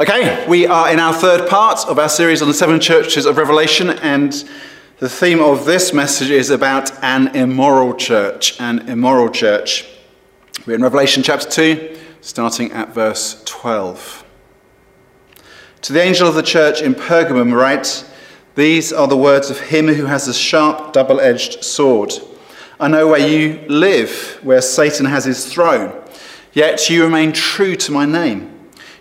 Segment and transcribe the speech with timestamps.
[0.00, 3.36] Okay, we are in our third part of our series on the seven churches of
[3.36, 4.48] Revelation, and
[5.00, 8.60] the theme of this message is about an immoral church.
[8.60, 9.88] An immoral church.
[10.64, 14.24] We're in Revelation chapter 2, starting at verse 12.
[15.82, 18.08] To the angel of the church in Pergamum, write
[18.54, 22.12] These are the words of him who has a sharp, double edged sword.
[22.78, 26.00] I know where you live, where Satan has his throne,
[26.52, 28.57] yet you remain true to my name.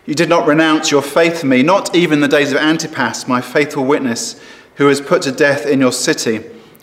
[0.07, 3.41] You did not renounce your faith in me, not even the days of Antipas, my
[3.41, 4.41] faithful witness,
[4.75, 6.37] who was put to death in your city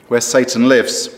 [0.09, 1.09] where Satan lives.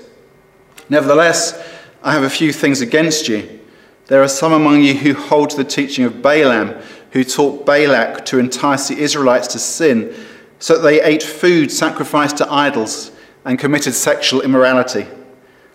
[0.89, 1.61] Nevertheless,
[2.05, 3.59] I have a few things against you.
[4.07, 6.81] There are some among you who hold to the teaching of Balaam,
[7.11, 10.15] who taught Balak to entice the Israelites to sin,
[10.61, 13.11] so that they ate food sacrificed to idols
[13.45, 15.09] and committed sexual immorality.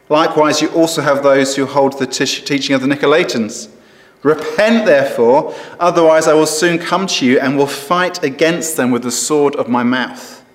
[0.08, 3.70] Likewise, you also have those who hold the teaching of the Nicolaitans
[4.24, 9.04] Repent, therefore, otherwise I will soon come to you and will fight against them with
[9.04, 10.46] the sword of my mouth.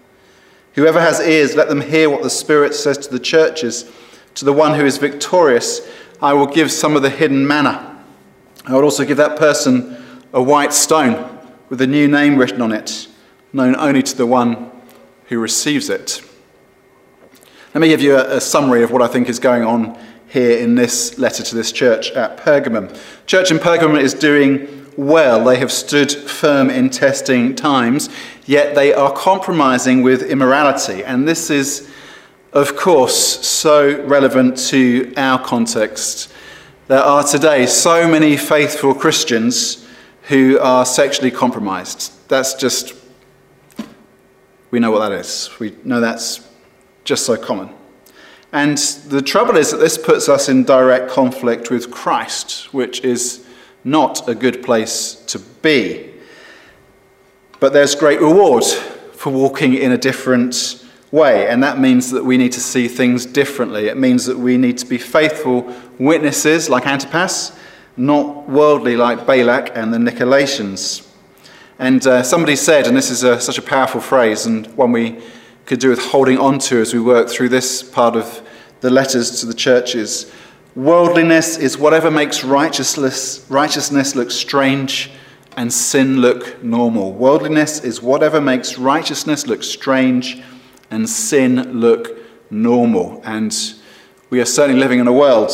[0.75, 3.91] Whoever has ears, let them hear what the Spirit says to the churches.
[4.37, 5.81] To the one who is victorious,
[6.21, 8.05] I will give some of the hidden manna.
[8.67, 9.97] I will also give that person
[10.33, 13.09] a white stone with a new name written on it,
[13.53, 14.71] known only to the one
[15.29, 16.21] who receives it.
[17.75, 20.59] Let me give you a, a summary of what I think is going on here
[20.59, 22.99] in this letter to this church at Pergamum.
[23.27, 25.45] Church in Pergamum is doing well.
[25.45, 28.09] They have stood firm in testing times,
[28.45, 31.05] yet they are compromising with immorality.
[31.05, 31.91] And this is,
[32.53, 36.33] of course, so relevant to our context.
[36.89, 39.87] There are today so many faithful Christians
[40.25, 42.13] who are sexually compromised.
[42.29, 42.95] That's just,
[44.71, 45.51] we know what that is.
[45.61, 46.49] We know that's
[47.05, 47.71] just so common.
[48.57, 53.47] And the trouble is that this puts us in direct conflict with Christ, which is
[53.85, 56.11] not a good place to be.
[57.61, 62.39] But there's great reward for walking in a different way, and that means that we
[62.39, 63.89] need to see things differently.
[63.89, 67.53] It means that we need to be faithful witnesses like Antipas,
[67.99, 71.07] not worldly like Balak and the Nicolaitans.
[71.79, 75.21] And uh, somebody said, and this is a, such a powerful phrase, and one we
[75.67, 78.46] could do with holding on to as we work through this part of
[78.81, 80.33] the letters to the churches.
[80.75, 85.11] Worldliness is whatever makes righteousness, righteousness look strange
[85.57, 87.13] and sin look normal.
[87.13, 90.43] Worldliness is whatever makes righteousness look strange
[90.91, 92.19] and sin look
[92.51, 93.23] normal.
[93.25, 93.57] And
[94.29, 95.51] we are certainly living in a world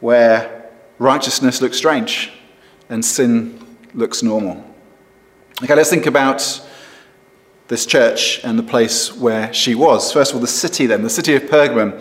[0.00, 2.30] where righteousness looks strange
[2.88, 3.64] and sin
[3.94, 4.62] looks normal.
[5.62, 6.60] Okay, let's think about
[7.68, 10.12] this church and the place where she was.
[10.12, 12.00] First of all, the city, then, the city of Pergamum.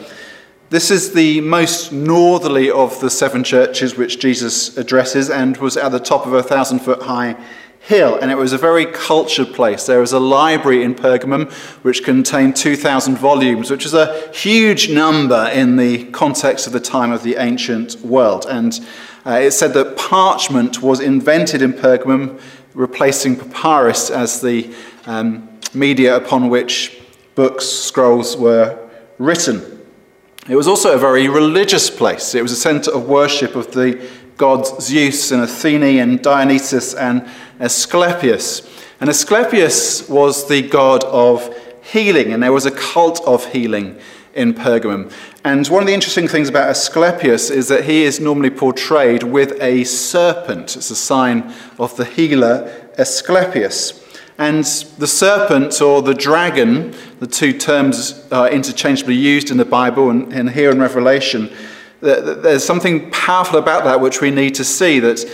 [0.69, 5.89] This is the most northerly of the seven churches which Jesus addresses and was at
[5.89, 7.37] the top of a thousand foot high
[7.79, 8.17] hill.
[8.19, 9.85] And it was a very cultured place.
[9.85, 11.51] There was a library in Pergamum
[11.83, 17.11] which contained 2,000 volumes, which is a huge number in the context of the time
[17.11, 18.47] of the ancient world.
[18.49, 18.79] And
[19.25, 22.39] uh, it said that parchment was invented in Pergamum,
[22.73, 24.73] replacing papyrus as the
[25.05, 27.01] um, media upon which
[27.35, 28.77] books, scrolls were
[29.17, 29.85] written.
[30.47, 32.35] It was also a very religious place.
[32.35, 37.27] It was a center of worship of the gods Zeus and Athene and Dionysus and
[37.59, 38.61] Asclepius.
[38.99, 41.53] And Asclepius was the god of
[41.83, 43.97] healing, and there was a cult of healing
[44.33, 45.11] in Pergamum.
[45.43, 49.61] And one of the interesting things about Asclepius is that he is normally portrayed with
[49.61, 50.75] a serpent.
[50.75, 54.04] It's a sign of the healer Asclepius.
[54.37, 54.65] And
[54.97, 60.33] the serpent or the dragon, the two terms are interchangeably used in the Bible and,
[60.33, 61.49] and here in Revelation.
[62.01, 65.25] There's something powerful about that which we need to see that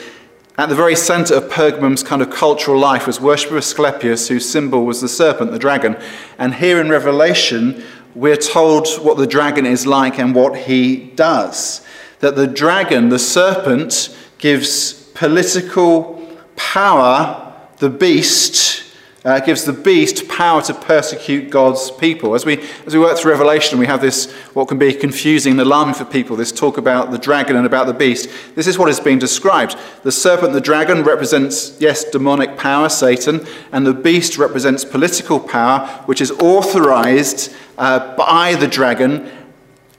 [0.58, 4.48] at the very center of Pergamum's kind of cultural life was worship of Asclepius, whose
[4.48, 5.98] symbol was the serpent, the dragon.
[6.38, 7.84] And here in Revelation,
[8.14, 11.84] we're told what the dragon is like and what he does.
[12.20, 16.22] That the dragon, the serpent, gives political
[16.56, 18.84] power, the beast,
[19.23, 22.34] uh, gives the beast power to persecute God's people.
[22.34, 25.62] As we, as we work through Revelation, we have this, what can be confusing and
[25.62, 28.29] alarming for people, this talk about the dragon and about the beast.
[28.56, 29.76] This is what is being described.
[30.02, 35.88] The serpent, the dragon, represents, yes, demonic power, Satan, and the beast represents political power,
[36.06, 39.29] which is authorized uh, by the dragon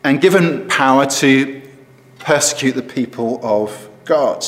[0.02, 1.62] and given power to
[2.18, 4.44] persecute the people of God.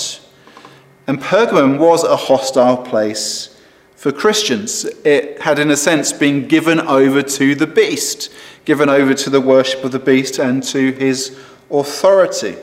[1.07, 3.54] And Pergamum was a hostile place
[4.05, 4.85] for Christians.
[5.03, 8.31] It had, in a sense, been given over to the beast,
[8.67, 11.41] given over to the worship of the beast and to his
[11.71, 12.55] authority.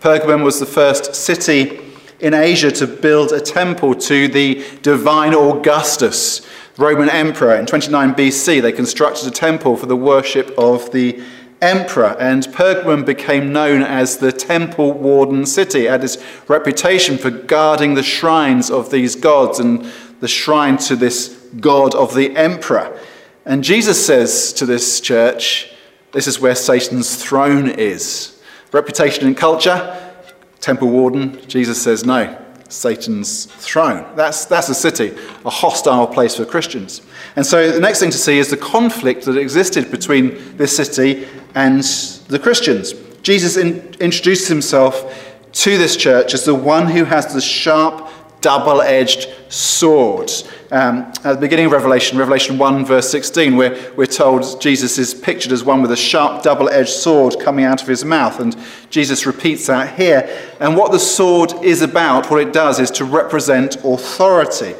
[0.00, 1.80] Pergamum was the first city
[2.20, 6.46] in Asia to build a temple to the divine Augustus,
[6.78, 7.56] Roman emperor.
[7.56, 11.20] In 29 BC, they constructed a temple for the worship of the
[11.60, 15.86] emperor, and Pergamum became known as the temple warden city.
[15.86, 19.84] It had this reputation for guarding the shrines of these gods and
[20.20, 21.28] the shrine to this
[21.60, 22.98] god of the emperor.
[23.44, 25.72] And Jesus says to this church,
[26.12, 28.40] this is where Satan's throne is.
[28.72, 30.14] Reputation and culture,
[30.60, 32.36] temple warden, Jesus says no.
[32.68, 34.06] Satan's throne.
[34.14, 37.02] That's, that's a city, a hostile place for Christians.
[37.34, 41.26] And so the next thing to see is the conflict that existed between this city
[41.54, 41.82] and
[42.28, 42.92] the Christians.
[43.22, 48.08] Jesus in, introduced himself to this church as the one who has the sharp,
[48.40, 50.30] double edged sword.
[50.70, 55.14] Um, at the beginning of Revelation, Revelation 1, verse 16, we're, we're told Jesus is
[55.14, 58.40] pictured as one with a sharp, double edged sword coming out of his mouth.
[58.40, 58.56] And
[58.90, 60.28] Jesus repeats that here.
[60.60, 64.74] And what the sword is about, what it does, is to represent authority.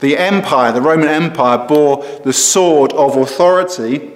[0.00, 4.12] The empire, the Roman Empire, bore the sword of authority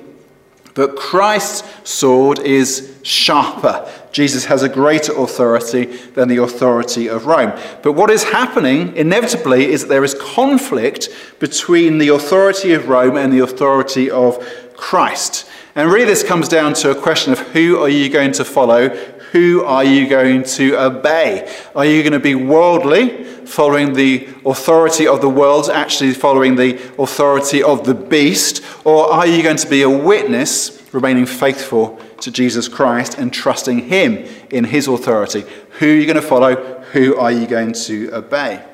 [0.77, 3.91] but Christ's sword is sharper.
[4.17, 7.53] Jesus has a greater authority than the authority of Rome.
[7.83, 13.19] But what is happening, inevitably, is that there is conflict between the authority of Rome
[13.19, 14.43] and the authority of
[14.75, 15.47] Christ.
[15.75, 18.89] And really, this comes down to a question of who are you going to follow?
[19.33, 21.55] Who are you going to obey?
[21.75, 26.77] Are you going to be worldly, following the authority of the world, actually following the
[26.99, 28.65] authority of the beast?
[28.83, 33.89] Or are you going to be a witness, remaining faithful to Jesus Christ and trusting
[33.89, 35.45] Him in His authority?
[35.79, 36.55] Who are you going to follow?
[36.93, 38.65] Who are you going to obey?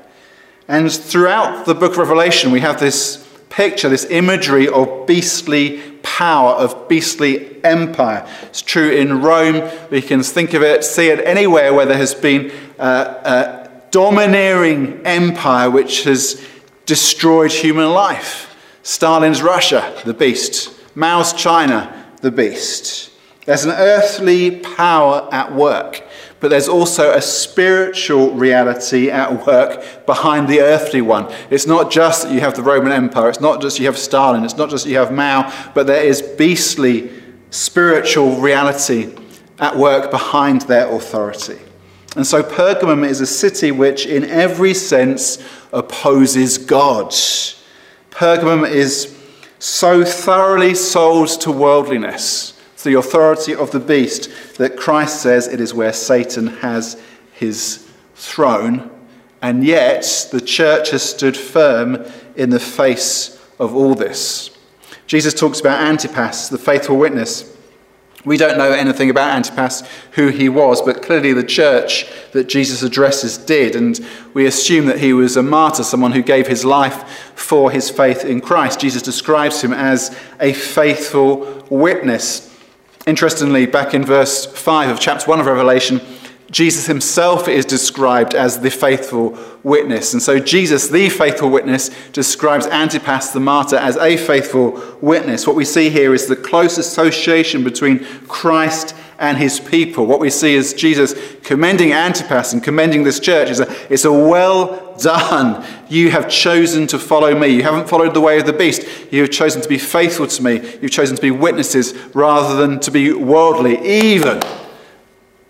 [0.68, 6.54] And throughout the book of Revelation, we have this picture, this imagery of beastly power,
[6.54, 8.26] of beastly empire.
[8.44, 9.70] It's true in Rome.
[9.90, 15.70] We can think of it, see it anywhere where there has been a domineering empire
[15.70, 16.42] which has
[16.86, 18.56] destroyed human life.
[18.82, 20.74] Stalin's Russia, the beast.
[20.96, 23.11] Mao's China, the beast.
[23.44, 26.04] There's an earthly power at work,
[26.38, 31.32] but there's also a spiritual reality at work behind the earthly one.
[31.50, 34.44] It's not just that you have the Roman Empire, it's not just you have Stalin,
[34.44, 37.10] it's not just you have Mao, but there is beastly
[37.50, 39.14] spiritual reality
[39.58, 41.58] at work behind their authority.
[42.14, 45.42] And so Pergamum is a city which, in every sense,
[45.72, 47.10] opposes God.
[48.10, 49.18] Pergamum is
[49.58, 52.51] so thoroughly sold to worldliness,
[52.82, 57.00] to the authority of the beast, that Christ says it is where Satan has
[57.32, 58.90] his throne.
[59.40, 62.04] And yet, the church has stood firm
[62.36, 64.50] in the face of all this.
[65.06, 67.56] Jesus talks about Antipas, the faithful witness.
[68.24, 69.82] We don't know anything about Antipas,
[70.12, 73.76] who he was, but clearly the church that Jesus addresses did.
[73.76, 73.98] And
[74.32, 78.24] we assume that he was a martyr, someone who gave his life for his faith
[78.24, 78.80] in Christ.
[78.80, 82.51] Jesus describes him as a faithful witness.
[83.06, 86.00] Interestingly, back in verse 5 of chapter 1 of Revelation,
[86.52, 90.12] Jesus himself is described as the faithful witness.
[90.12, 95.46] And so Jesus, the faithful witness, describes Antipas the martyr as a faithful witness.
[95.46, 100.04] What we see here is the close association between Christ and his people.
[100.04, 101.14] What we see is Jesus
[101.44, 105.64] commending Antipas and commending this church is a, it's a well done.
[105.88, 107.46] You have chosen to follow me.
[107.46, 108.82] You haven't followed the way of the beast.
[109.12, 110.54] You have chosen to be faithful to me.
[110.82, 114.42] You've chosen to be witnesses rather than to be worldly, even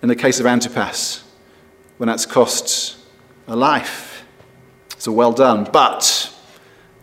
[0.03, 1.25] in the case of Antipas,
[1.97, 2.99] when that's cost
[3.49, 4.27] a life.
[4.93, 5.67] It's So well done.
[5.73, 6.31] But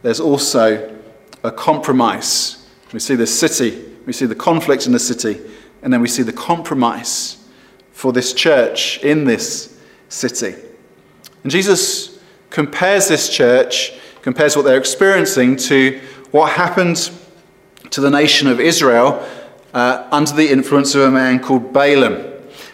[0.03, 0.95] there's also
[1.43, 2.63] a compromise.
[2.93, 5.41] We see the city, we see the conflict in the city,
[5.81, 7.37] and then we see the compromise
[7.91, 9.77] for this church in this
[10.09, 10.55] city.
[11.43, 12.19] And Jesus
[12.49, 15.99] compares this church, compares what they're experiencing to
[16.31, 17.11] what happened
[17.91, 19.25] to the nation of Israel
[19.73, 22.25] uh, under the influence of a man called Balaam.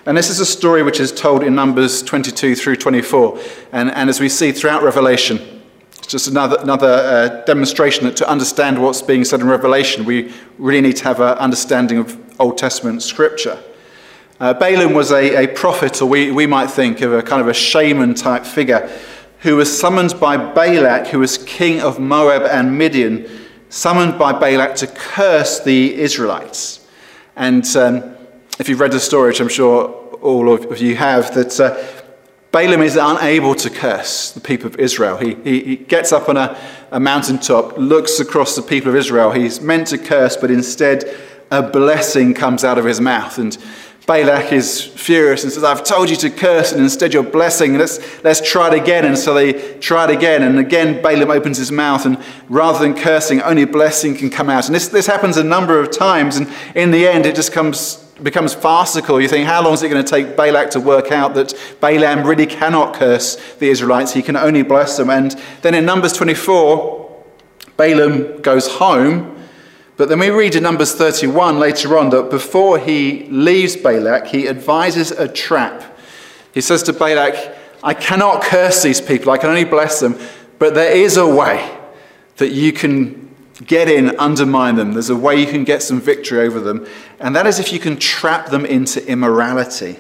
[0.06, 3.40] And this is a story which is told in Numbers 22 through 24.
[3.72, 5.64] And, and as we see throughout Revelation,
[5.98, 10.32] it's just another, another uh, demonstration that to understand what's being said in Revelation, we
[10.60, 13.62] really need to have an understanding of Old Testament scripture.
[14.40, 17.48] Uh, Balaam was a, a prophet, or we, we might think of a kind of
[17.48, 18.90] a shaman type figure,
[19.40, 23.30] who was summoned by Balak, who was king of Moab and Midian,
[23.70, 26.86] summoned by Balak to curse the Israelites.
[27.36, 28.16] And um,
[28.60, 29.88] if you've read the story, which I'm sure
[30.22, 31.82] all of you have, that uh,
[32.52, 35.18] Balaam is unable to curse the people of Israel.
[35.18, 36.58] He, he, he gets up on a,
[36.92, 39.32] a mountaintop, looks across the people of Israel.
[39.32, 41.04] He's meant to curse, but instead
[41.52, 43.38] a blessing comes out of his mouth.
[43.38, 43.58] And
[44.06, 47.78] Balak is furious and says, I've told you to curse and instead you're blessing.
[47.78, 49.06] Let's, let's try it again.
[49.06, 50.44] And so they try it again.
[50.44, 54.68] And again, Balaam opens his mouth and rather than cursing, only blessing can come out.
[54.68, 56.38] And this, this happens a number of times.
[56.38, 59.20] And in the end, it just comes, becomes farcical.
[59.20, 62.28] You think, how long is it going to take Balak to work out that Balaam
[62.28, 64.14] really cannot curse the Israelites?
[64.14, 65.10] He can only bless them.
[65.10, 65.32] And
[65.64, 67.24] then in Numbers 24,
[67.76, 69.35] Balaam goes home
[69.98, 74.48] but then we read in Numbers 31 later on that before he leaves Balak, he
[74.48, 75.98] advises a trap.
[76.54, 80.20] He says to Balak, I cannot curse these people, I can only bless them,
[80.60, 81.78] but there is a way
[82.38, 83.34] that you can
[83.64, 84.94] get in, undermine them.
[84.94, 86.86] There's a way you can get some victory over them,
[87.20, 89.98] and that is if you can trap them into immorality.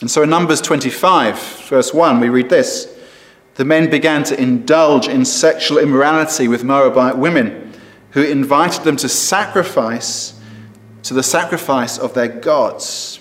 [0.00, 2.96] And so in Numbers 25, verse 1, we read this
[3.54, 7.71] The men began to indulge in sexual immorality with Moabite women
[8.12, 10.38] who invited them to sacrifice
[11.02, 13.18] to the sacrifice of their gods.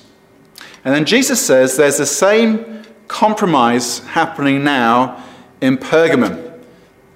[0.84, 5.24] And then Jesus says there's the same compromise happening now
[5.62, 6.60] in Pergamum.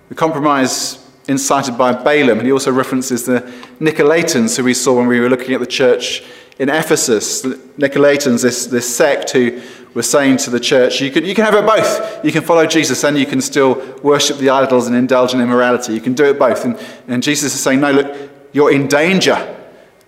[0.09, 3.41] The compromise incited by Balaam, and he also references the
[3.79, 6.23] Nicolaitans, who we saw when we were looking at the church
[6.59, 7.41] in Ephesus.
[7.41, 9.61] The Nicolaitans, this, this sect who
[9.95, 12.23] were saying to the church, you can, you can have it both.
[12.23, 15.93] You can follow Jesus and you can still worship the idols and indulge in immorality.
[15.93, 16.65] You can do it both.
[16.65, 19.53] And, and Jesus is saying, no, look, you're in danger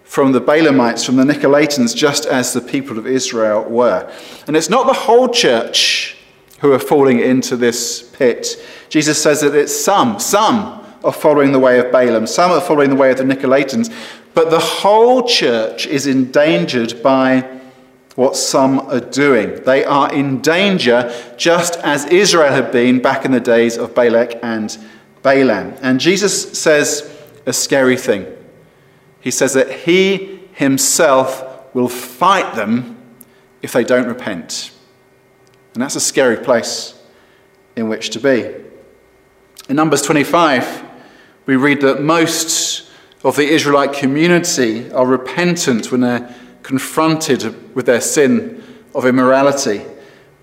[0.03, 4.12] from the Balaamites, from the Nicolaitans, just as the people of Israel were.
[4.46, 6.17] And it's not the whole church
[6.60, 8.62] who are falling into this pit.
[8.89, 12.89] Jesus says that it's some, some are following the way of Balaam, some are following
[12.89, 13.94] the way of the Nicolaitans,
[14.34, 17.58] but the whole church is endangered by
[18.17, 19.63] what some are doing.
[19.63, 24.39] They are in danger, just as Israel had been back in the days of Balak
[24.41, 24.75] and
[25.21, 25.75] Balaam.
[25.83, 28.25] And Jesus says a scary thing.
[29.19, 32.97] He says that he himself will fight them
[33.62, 34.71] if they don't repent.
[35.75, 37.00] And that's a scary place
[37.75, 38.51] in which to be.
[39.69, 40.83] In Numbers 25,
[41.45, 42.89] we read that most
[43.24, 46.36] of the Israelite community are repentant when they're
[46.67, 48.62] confronted with their sin
[48.93, 49.81] of immorality.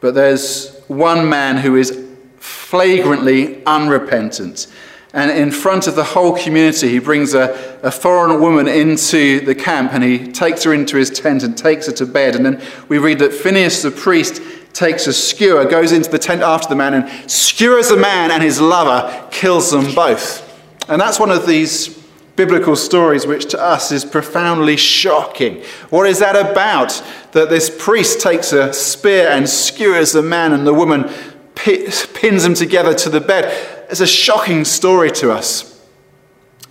[0.00, 2.02] But there's one man who is
[2.38, 4.66] flagrantly unrepentant.
[5.12, 9.54] And in front of the whole community, he brings a, a foreign woman into the
[9.54, 12.36] camp and he takes her into his tent and takes her to bed.
[12.36, 14.40] And then we read that Phineas the priest
[14.72, 18.42] takes a skewer, goes into the tent after the man, and skewers the man and
[18.42, 20.40] his lover, kills them both.
[20.88, 22.03] And that's one of these
[22.36, 25.62] biblical stories, which to us is profoundly shocking.
[25.90, 27.02] What is that about?
[27.32, 31.10] That this priest takes a spear and skewers the man and the woman,
[31.54, 33.86] pins them together to the bed.
[33.88, 35.70] It's a shocking story to us.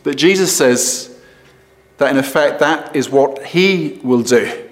[0.03, 1.17] But Jesus says
[1.98, 4.70] that in effect, that is what he will do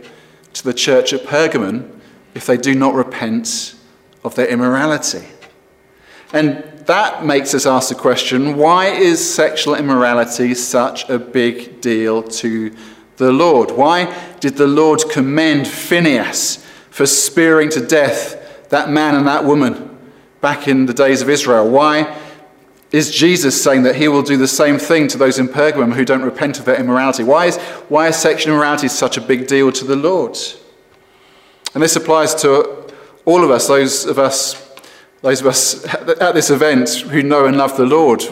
[0.53, 1.89] to the church at Pergamon
[2.35, 3.75] if they do not repent
[4.23, 5.25] of their immorality.
[6.33, 12.23] And that makes us ask the question why is sexual immorality such a big deal
[12.23, 12.75] to
[13.17, 13.71] the Lord?
[13.71, 19.97] Why did the Lord commend Phineas for spearing to death that man and that woman
[20.41, 21.69] back in the days of Israel?
[21.69, 22.17] Why
[22.91, 26.03] is Jesus saying that he will do the same thing to those in Pergamum who
[26.03, 27.23] don't repent of their immorality?
[27.23, 27.57] Why is,
[27.87, 30.37] why is sexual immorality such a big deal to the Lord?
[31.73, 32.91] And this applies to
[33.23, 34.70] all of us, those of us
[35.21, 38.23] those of us at this event who know and love the Lord,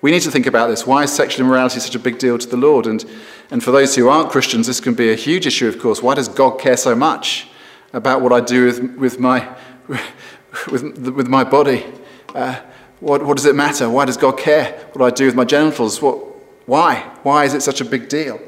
[0.00, 0.86] we need to think about this.
[0.86, 2.86] Why is sexual immorality such a big deal to the Lord?
[2.86, 3.04] And,
[3.50, 6.02] and for those who aren't Christians, this can be a huge issue, of course.
[6.02, 7.48] Why does God care so much
[7.92, 9.48] about what I do with, with, my,
[10.70, 11.86] with, with my body?
[12.34, 12.60] Uh,
[13.00, 13.88] what, what does it matter?
[13.88, 16.02] Why does God care what I do with my genitals?
[16.02, 16.18] What,
[16.66, 17.10] why?
[17.22, 18.40] Why is it such a big deal?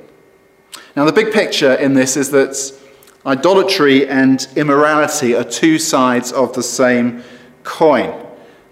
[0.95, 2.80] Now, the big picture in this is that
[3.27, 7.23] Idolatry and immorality are two sides of the same
[7.65, 8.27] coin.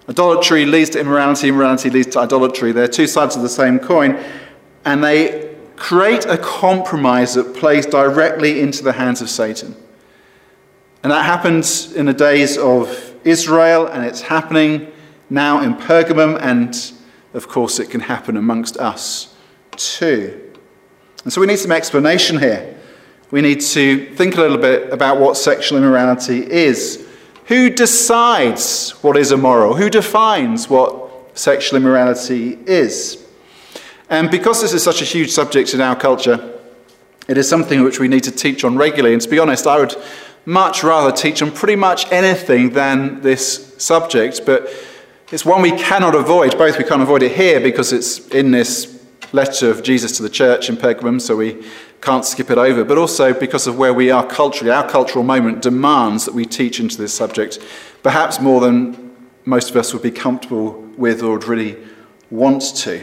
[0.09, 2.73] Idolatry leads to immorality, immorality leads to idolatry.
[2.73, 4.19] They're two sides of the same coin,
[4.87, 9.77] and they create a compromise that plays directly into the hands of Satan.
[11.03, 14.91] And that happens in the days of Israel, and it's happening
[15.29, 16.75] now in Pergamum, and
[17.35, 19.35] of course, it can happen amongst us
[19.77, 20.53] too.
[21.25, 22.78] And so we need some explanation here
[23.31, 27.07] we need to think a little bit about what sexual immorality is.
[27.47, 29.75] Who decides what is immoral?
[29.75, 33.25] Who defines what sexual immorality is?
[34.11, 36.55] And because this is such a huge subject in our culture,
[37.29, 39.13] it is something which we need to teach on regularly.
[39.13, 39.95] And to be honest, I would
[40.47, 44.73] much rather teach on pretty much anything than this subject, but
[45.31, 46.57] it's one we cannot avoid.
[46.57, 50.31] Both we can't avoid it here because it's in this letter of Jesus to the
[50.31, 51.63] church in Pergamum, so we
[52.01, 54.71] can't skip it over, but also because of where we are culturally.
[54.71, 57.59] Our cultural moment demands that we teach into this subject,
[58.03, 61.77] perhaps more than most of us would be comfortable with or would really
[62.31, 63.03] want to.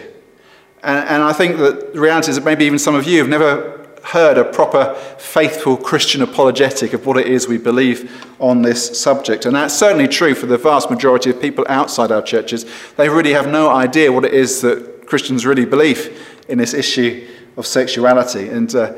[0.84, 3.30] And, and I think that the reality is that maybe even some of you have
[3.30, 9.00] never heard a proper, faithful Christian apologetic of what it is we believe on this
[9.00, 9.46] subject.
[9.46, 12.66] And that's certainly true for the vast majority of people outside our churches.
[12.98, 17.28] They really have no idea what it is that Christians really believe in this issue
[17.58, 18.50] of sexuality.
[18.50, 18.94] And uh,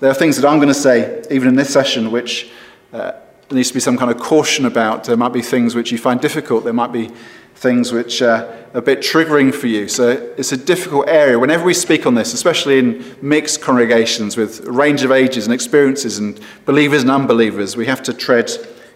[0.00, 2.50] there are things that I'm going to say, even in this session, which
[2.92, 3.12] uh,
[3.48, 5.04] there needs to be some kind of caution about.
[5.04, 6.64] There might be things which you find difficult.
[6.64, 7.10] There might be
[7.54, 9.88] things which are a bit triggering for you.
[9.88, 11.38] So it's a difficult area.
[11.38, 15.54] Whenever we speak on this, especially in mixed congregations with a range of ages and
[15.54, 18.50] experiences and believers and unbelievers, we have to tread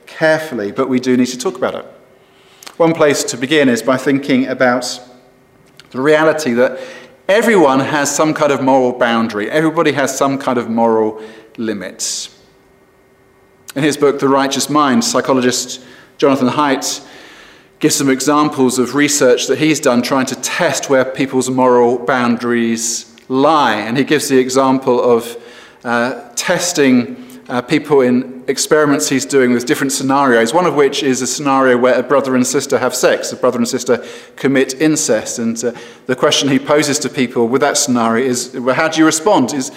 [0.06, 1.86] carefully, but we do need to talk about it.
[2.76, 5.00] One place to begin is by thinking about
[5.90, 6.78] the reality that
[7.30, 11.22] everyone has some kind of moral boundary, everybody has some kind of moral
[11.56, 12.36] limits.
[13.76, 15.80] In his book, The Righteous Mind, psychologist
[16.18, 17.06] Jonathan Haidt
[17.78, 23.16] gives some examples of research that he's done trying to test where people's moral boundaries
[23.28, 23.76] lie.
[23.76, 25.36] And he gives the example of
[25.84, 31.22] uh, testing uh, people in experiments he's doing with different scenarios, one of which is
[31.22, 34.04] a scenario where a brother and sister have sex, a brother and sister
[34.36, 35.38] commit incest.
[35.38, 35.72] And uh,
[36.06, 39.54] the question he poses to people with that scenario is well, how do you respond?
[39.54, 39.70] Is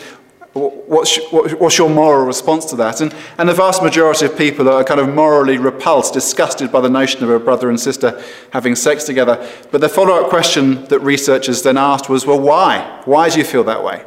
[0.53, 3.01] What's, what's your moral response to that?
[3.01, 6.91] And, and the vast majority of people are kind of morally repulsed, disgusted by the
[6.91, 9.49] notion of a brother and sister having sex together.
[9.71, 13.01] But the follow up question that researchers then asked was, well, why?
[13.05, 14.05] Why do you feel that way?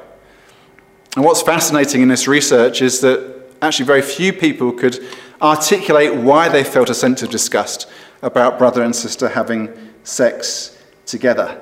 [1.16, 5.04] And what's fascinating in this research is that actually very few people could
[5.40, 7.88] articulate why they felt a sense of disgust
[8.22, 9.68] about brother and sister having
[10.04, 11.60] sex together.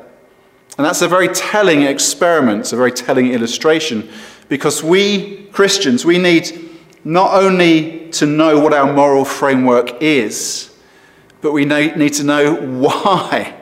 [0.76, 4.08] And that's a very telling experiment, a very telling illustration
[4.48, 6.70] because we Christians, we need
[7.04, 10.74] not only to know what our moral framework is,
[11.40, 13.54] but we need to know why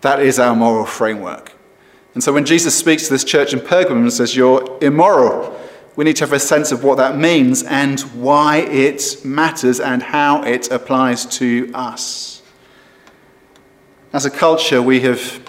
[0.00, 1.52] that is our moral framework.
[2.14, 5.58] And so when Jesus speaks to this church in Pergamum and says, You're immoral,
[5.98, 10.00] we need to have a sense of what that means and why it matters and
[10.00, 12.40] how it applies to us.
[14.12, 15.40] As a culture, we have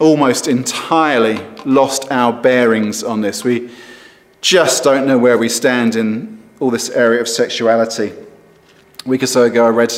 [0.00, 3.44] almost entirely lost our bearings on this.
[3.44, 3.70] We
[4.40, 8.12] just don't know where we stand in all this area of sexuality.
[9.06, 9.94] A week or so ago, I read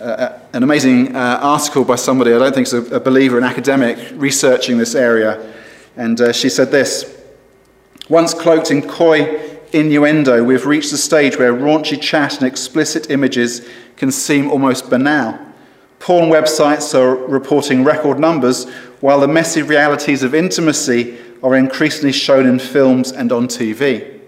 [0.00, 3.42] uh, an amazing uh, article by somebody, I don't think is a, a, believer, an
[3.42, 5.52] academic, researching this area.
[5.96, 7.16] And uh, she said this
[8.08, 9.40] Once cloaked in coy
[9.72, 15.38] innuendo, we've reached the stage where raunchy chat and explicit images can seem almost banal.
[15.98, 18.68] Porn websites are reporting record numbers,
[19.00, 24.20] while the messy realities of intimacy are increasingly shown in films and on TV.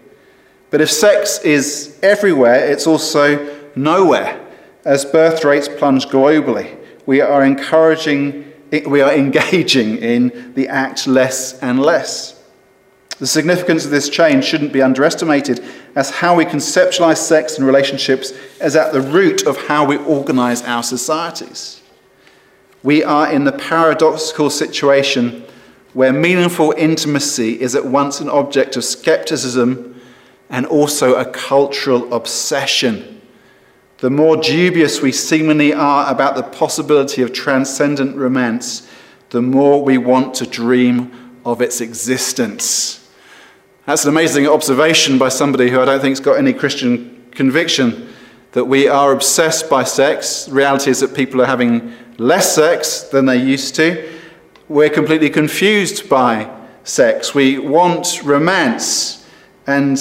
[0.70, 4.44] But if sex is everywhere, it's also nowhere.
[4.84, 8.52] As birth rates plunge globally, we are encouraging,
[8.86, 12.37] we are engaging in the act less and less.
[13.18, 15.64] The significance of this change shouldn't be underestimated,
[15.96, 20.62] as how we conceptualize sex and relationships is at the root of how we organize
[20.62, 21.82] our societies.
[22.84, 25.44] We are in the paradoxical situation
[25.94, 30.00] where meaningful intimacy is at once an object of skepticism
[30.48, 33.20] and also a cultural obsession.
[33.98, 38.88] The more dubious we seemingly are about the possibility of transcendent romance,
[39.30, 43.07] the more we want to dream of its existence.
[43.88, 48.12] That's an amazing observation by somebody who I don't think has got any Christian conviction
[48.52, 50.44] that we are obsessed by sex.
[50.44, 54.18] The reality is that people are having less sex than they used to
[54.68, 57.34] we're completely confused by sex.
[57.34, 59.26] We want romance
[59.66, 59.98] and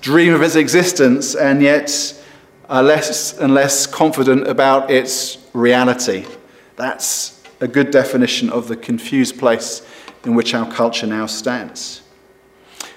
[0.00, 2.20] dream of its existence, and yet
[2.68, 6.26] are less and less confident about its reality.
[6.74, 9.86] That's a good definition of the confused place
[10.24, 12.02] in which our culture now stands.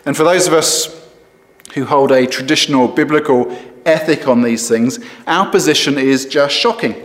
[0.05, 0.99] And for those of us
[1.73, 6.95] who hold a traditional biblical ethic on these things, our position is just shocking.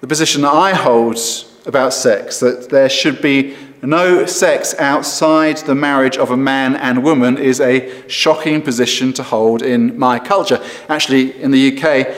[0.00, 1.18] The position that I hold
[1.66, 7.02] about sex, that there should be no sex outside the marriage of a man and
[7.02, 10.62] woman, is a shocking position to hold in my culture.
[10.88, 12.14] Actually, in the UK,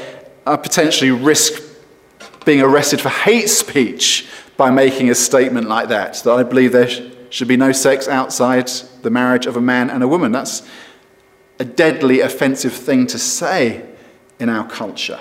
[0.47, 1.63] I potentially risk
[2.45, 6.89] being arrested for hate speech by making a statement like that, that I believe there
[7.37, 8.67] should be no sex outside
[9.03, 10.33] the marriage of a man and a woman.
[10.33, 10.67] That's
[11.59, 13.85] a deadly offensive thing to say
[14.39, 15.21] in our culture.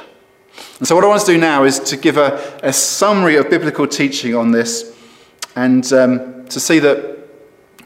[0.80, 3.50] And so, what I want to do now is to give a, a summary of
[3.50, 4.96] biblical teaching on this
[5.58, 7.16] and um, to see that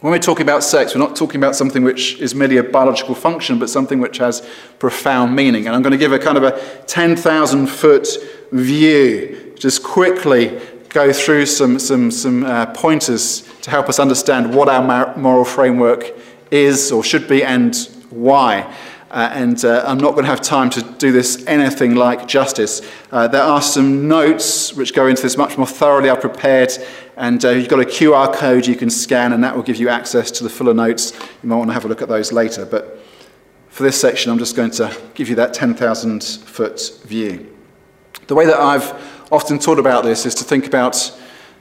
[0.01, 3.15] When we're talking about sex, we're not talking about something which is merely a biological
[3.15, 5.65] function, but something which has profound meaning.
[5.65, 8.07] And I'm going to give a kind of a 10,000 foot
[8.51, 14.69] view, just quickly go through some, some, some uh, pointers to help us understand what
[14.69, 16.11] our moral framework
[16.51, 17.75] is or should be and
[18.09, 18.73] why.
[19.11, 22.81] Uh, and uh, I'm not going to have time to do this anything like justice.
[23.11, 26.11] Uh, there are some notes which go into this much more thoroughly.
[26.11, 26.71] I've prepared,
[27.17, 29.89] and uh, you've got a QR code you can scan, and that will give you
[29.89, 31.13] access to the fuller notes.
[31.41, 32.65] You might want to have a look at those later.
[32.65, 32.99] But
[33.69, 37.55] for this section, I'm just going to give you that 10,000 foot view.
[38.27, 38.93] The way that I've
[39.31, 41.18] often thought about this is to think about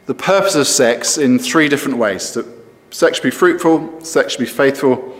[0.08, 2.46] the purpose of sex in three different ways that
[2.90, 5.14] sex should be fruitful, sex should be faithful,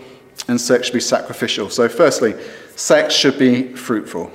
[0.47, 1.69] and sex should be sacrificial.
[1.69, 2.33] So, firstly,
[2.75, 4.31] sex should be fruitful.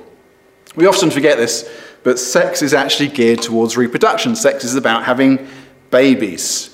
[0.77, 1.69] We often forget this,
[2.03, 4.33] but sex is actually geared towards reproduction.
[4.33, 5.45] Sex is about having
[5.91, 6.73] babies.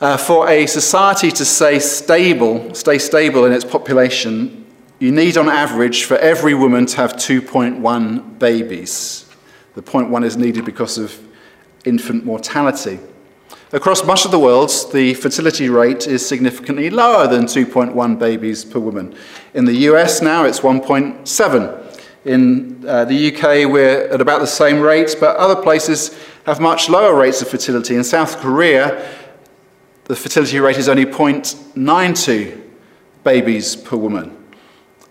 [0.00, 4.66] Uh, for a society to stay stable, stay stable in its population,
[4.98, 9.30] you need on average for every woman to have 2.1 babies.
[9.76, 11.16] The 0.1 is needed because of
[11.84, 12.98] infant mortality.
[13.72, 18.78] Across much of the world, the fertility rate is significantly lower than 2.1 babies per
[18.78, 19.14] woman.
[19.52, 21.80] In the US now, it's 1.7.
[22.24, 26.16] In uh, the UK, we're at about the same rate, but other places
[26.46, 27.96] have much lower rates of fertility.
[27.96, 29.10] In South Korea,
[30.04, 32.60] the fertility rate is only 0.92
[33.24, 34.36] babies per woman.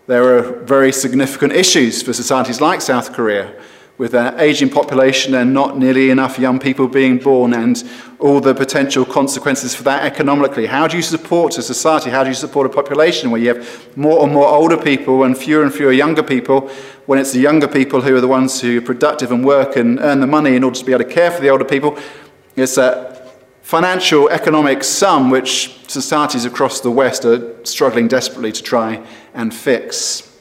[0.07, 3.53] There are very significant issues for societies like South Korea
[3.97, 7.83] with an aging population and not nearly enough young people being born and
[8.19, 10.65] all the potential consequences for that economically.
[10.65, 12.09] How do you support a society?
[12.09, 15.37] How do you support a population where you have more and more older people and
[15.37, 16.69] fewer and fewer younger people
[17.05, 19.99] when it's the younger people who are the ones who are productive and work and
[19.99, 21.97] earn the money in order to be able to care for the older people?
[22.55, 29.05] It's a financial economic sum which societies across the West are struggling desperately to try
[29.33, 30.35] and fix.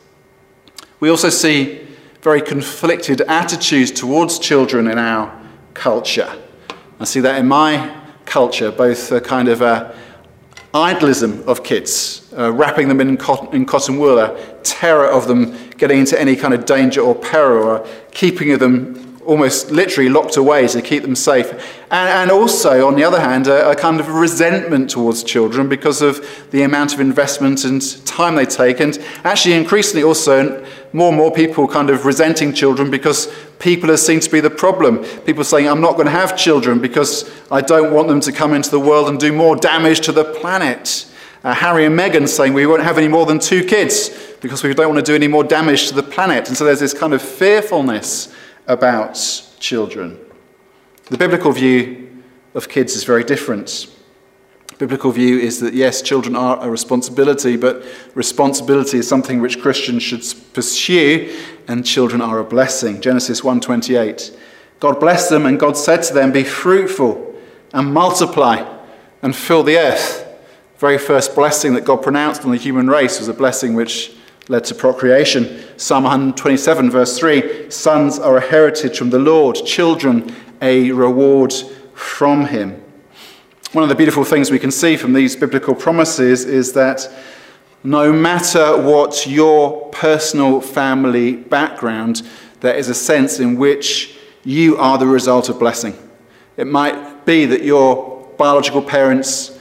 [1.00, 1.86] We also see
[2.22, 5.40] very conflicted attitudes towards children in our
[5.74, 6.32] culture.
[7.00, 9.94] I see that in my culture, both a kind of a
[10.74, 15.54] idealism of kids, uh, wrapping them in cotton, in cotton wool, a terror of them
[15.76, 20.66] getting into any kind of danger or peril, or keeping them almost literally locked away
[20.68, 21.50] to keep them safe.
[21.90, 26.02] And, and also, on the other hand, a, a, kind of resentment towards children because
[26.02, 28.80] of the amount of investment and time they take.
[28.80, 33.96] And actually, increasingly, also, more and more people kind of resenting children because people are
[33.96, 35.04] seen to be the problem.
[35.24, 38.52] People saying, I'm not going to have children because I don't want them to come
[38.54, 41.06] into the world and do more damage to the planet.
[41.44, 44.74] Uh, Harry and Meghan saying we won't have any more than two kids because we
[44.74, 46.48] don't want to do any more damage to the planet.
[46.48, 48.32] And so there's this kind of fearfulness
[48.66, 49.14] about
[49.58, 50.18] children.
[51.06, 52.22] The biblical view
[52.54, 53.86] of kids is very different.
[54.78, 60.02] Biblical view is that yes, children are a responsibility, but responsibility is something which Christians
[60.02, 61.32] should pursue,
[61.68, 63.00] and children are a blessing.
[63.00, 64.32] Genesis 1:28.
[64.80, 67.34] God blessed them, and God said to them, "Be fruitful
[67.72, 68.64] and multiply
[69.22, 70.24] and fill the earth."
[70.74, 74.12] The very first blessing that God pronounced on the human race was a blessing which
[74.48, 75.64] led to procreation.
[75.76, 81.52] Psalm 127, verse 3 Sons are a heritage from the Lord, children a reward
[81.94, 82.82] from Him.
[83.72, 87.10] One of the beautiful things we can see from these biblical promises is that
[87.84, 92.22] no matter what your personal family background,
[92.60, 95.96] there is a sense in which you are the result of blessing.
[96.56, 99.58] It might be that your biological parents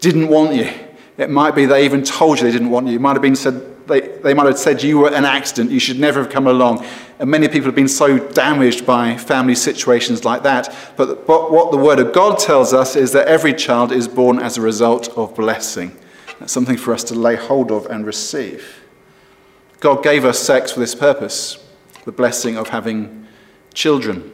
[0.00, 0.70] didn't want you.
[1.16, 2.94] It might be they even told you they didn't want you.
[2.94, 5.80] It might have been said, they, they might have said you were an accident, you
[5.80, 6.84] should never have come along.
[7.18, 10.74] And many people have been so damaged by family situations like that.
[10.96, 14.38] But, but what the Word of God tells us is that every child is born
[14.38, 15.96] as a result of blessing.
[16.40, 18.82] That's something for us to lay hold of and receive.
[19.80, 21.58] God gave us sex for this purpose
[22.04, 23.26] the blessing of having
[23.72, 24.30] children.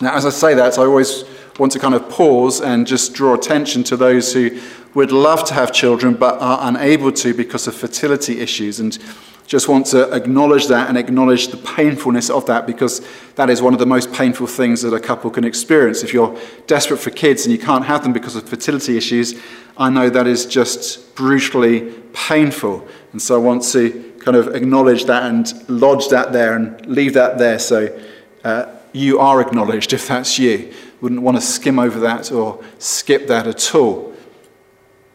[0.00, 1.24] Now, as I say that, I always
[1.58, 4.60] want to kind of pause and just draw attention to those who
[4.94, 8.80] would love to have children but are unable to because of fertility issues.
[8.80, 8.98] And
[9.46, 13.74] just want to acknowledge that and acknowledge the painfulness of that because that is one
[13.74, 16.02] of the most painful things that a couple can experience.
[16.02, 16.36] If you're
[16.66, 19.34] desperate for kids and you can't have them because of fertility issues,
[19.76, 22.86] I know that is just brutally painful.
[23.12, 27.12] And so I want to kind of acknowledge that and lodge that there and leave
[27.12, 28.00] that there so
[28.44, 30.72] uh, you are acknowledged if that's you.
[31.00, 34.14] Wouldn't want to skim over that or skip that at all.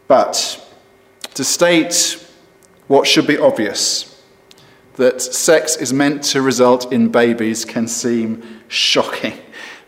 [0.08, 0.66] But
[1.36, 2.26] to state
[2.88, 4.22] what should be obvious,
[4.96, 9.38] that sex is meant to result in babies, can seem shocking.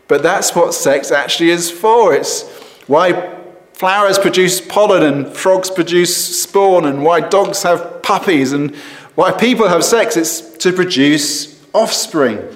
[0.08, 2.12] But that's what sex actually is for.
[2.12, 2.42] It's
[2.86, 3.38] why
[3.72, 8.76] flowers produce pollen and frogs produce spawn and why dogs have puppies and
[9.14, 10.18] why people have sex.
[10.18, 12.46] It's to produce offspring.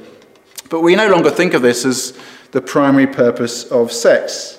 [0.69, 2.19] But we no longer think of this as
[2.57, 4.59] the primary purpose of sex.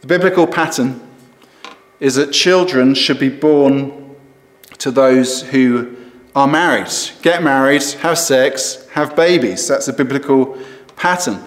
[0.00, 1.00] The biblical pattern
[2.00, 4.16] is that children should be born
[4.78, 5.94] to those who
[6.34, 6.90] are married,
[7.22, 9.68] get married, have sex, have babies.
[9.68, 10.58] That's a biblical
[10.96, 11.40] pattern.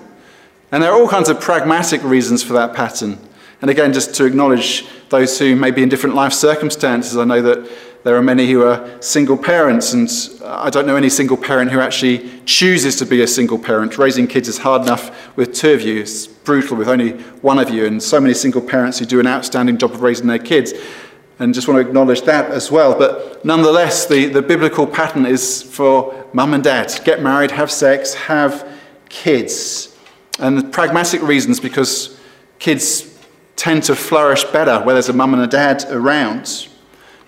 [0.72, 3.20] And there are all kinds of pragmatic reasons for that pattern.
[3.62, 7.42] And again, just to acknowledge those who may be in different life circumstances, I know
[7.42, 7.70] that
[8.04, 10.10] there are many who are single parents, and
[10.46, 13.98] I don't know any single parent who actually chooses to be a single parent.
[13.98, 17.70] Raising kids is hard enough with two of you, it's brutal with only one of
[17.70, 20.74] you, and so many single parents who do an outstanding job of raising their kids.
[21.40, 22.98] And just want to acknowledge that as well.
[22.98, 28.14] But nonetheless, the, the biblical pattern is for mum and dad get married, have sex,
[28.14, 28.68] have
[29.08, 29.96] kids.
[30.38, 32.20] And the pragmatic reasons because
[32.60, 33.18] kids
[33.56, 36.69] tend to flourish better where there's a mum and a dad around.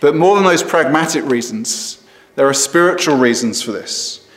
[0.01, 2.03] But more than those pragmatic reasons,
[2.35, 4.27] there are spiritual reasons for this.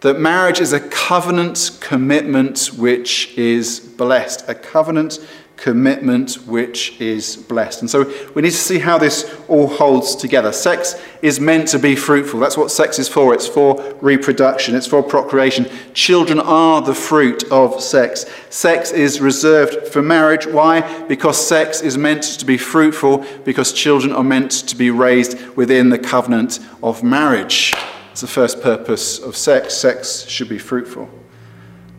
[0.00, 5.18] That marriage is a covenant commitment which is blessed, a covenant
[5.58, 7.80] commitment which is blessed.
[7.82, 10.52] And so we need to see how this all holds together.
[10.52, 12.38] Sex is meant to be fruitful.
[12.38, 13.34] That's what sex is for.
[13.34, 15.68] It's for reproduction, it's for procreation.
[15.94, 18.24] Children are the fruit of sex.
[18.50, 20.46] Sex is reserved for marriage.
[20.46, 21.06] Why?
[21.06, 25.88] Because sex is meant to be fruitful, because children are meant to be raised within
[25.88, 27.74] the covenant of marriage.
[28.12, 29.74] It's the first purpose of sex.
[29.74, 31.10] Sex should be fruitful.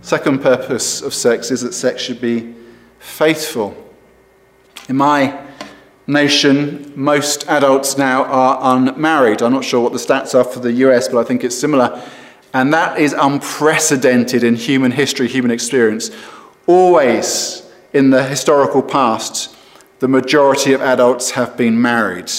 [0.02, 2.56] Second purpose of sex is that sex should be
[3.00, 3.76] faithful.
[4.88, 5.40] In my
[6.08, 9.42] nation, most adults now are unmarried.
[9.42, 12.02] I'm not sure what the stats are for the US, but I think it's similar.
[12.54, 16.10] And that is unprecedented in human history, human experience.
[16.66, 19.56] Always in the historical past,
[20.00, 22.32] the majority of adults have been married.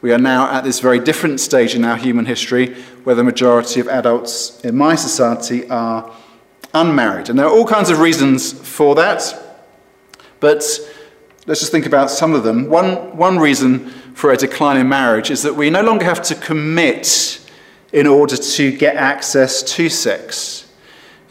[0.00, 3.78] We are now at this very different stage in our human history where the majority
[3.78, 6.12] of adults in my society are
[6.74, 7.28] unmarried.
[7.28, 9.51] And there are all kinds of reasons for that.
[10.42, 10.64] But
[11.46, 12.68] let's just think about some of them.
[12.68, 16.34] One, one reason for a decline in marriage is that we no longer have to
[16.34, 17.40] commit
[17.92, 20.68] in order to get access to sex.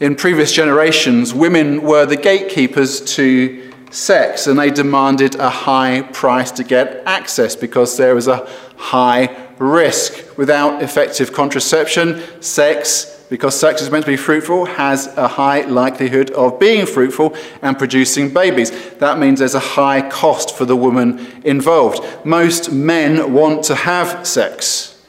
[0.00, 6.50] In previous generations, women were the gatekeepers to sex and they demanded a high price
[6.52, 8.48] to get access because there was a
[8.78, 10.38] high risk.
[10.38, 16.30] Without effective contraception, sex because sex is meant to be fruitful, has a high likelihood
[16.32, 18.70] of being fruitful and producing babies.
[18.96, 22.04] That means there's a high cost for the woman involved.
[22.26, 25.02] Most men want to have sex.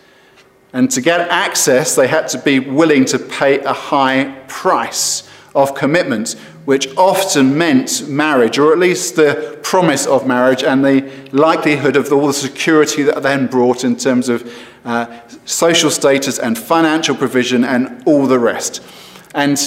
[0.71, 5.75] And to get access, they had to be willing to pay a high price of
[5.75, 11.97] commitment, which often meant marriage, or at least the promise of marriage and the likelihood
[11.97, 14.49] of all the security that then brought in terms of
[14.85, 18.81] uh, social status and financial provision and all the rest.
[19.33, 19.57] And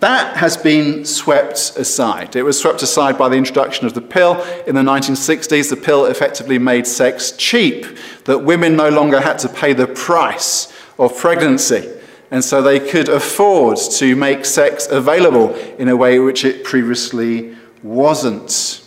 [0.00, 2.36] that has been swept aside.
[2.36, 5.70] It was swept aside by the introduction of the pill in the 1960s.
[5.70, 7.86] The pill effectively made sex cheap,
[8.24, 11.90] that women no longer had to pay the price of pregnancy.
[12.30, 17.56] And so they could afford to make sex available in a way which it previously
[17.82, 18.82] wasn't.